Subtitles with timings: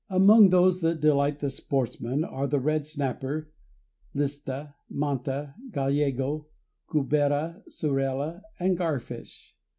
[0.09, 3.51] Among those that delight the sportsman are the red snapper,
[4.15, 6.47] lista, manta, gallego,
[6.89, 9.53] cubera, surela, and garfish.